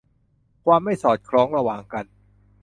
[0.65, 2.05] ความไม่สอดคล้องระหว่างกัน